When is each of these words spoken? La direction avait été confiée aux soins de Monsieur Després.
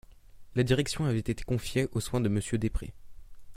La 0.55 0.63
direction 0.63 1.05
avait 1.05 1.19
été 1.19 1.43
confiée 1.43 1.87
aux 1.91 1.99
soins 1.99 2.21
de 2.21 2.27
Monsieur 2.27 2.57
Després. 2.57 2.91